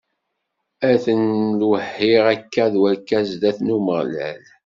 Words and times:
Ad 0.89 0.97
ten-iwehhi 1.03 2.11
akka 2.33 2.65
d 2.73 2.75
wakka 2.81 3.19
zdat 3.29 3.59
n 3.61 3.73
Umeɣlal. 3.77 4.41